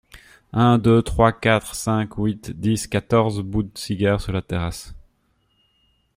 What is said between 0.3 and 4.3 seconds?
Un, deux, trois, quatre, cinq, huit, dix, quatorze bouts de cigare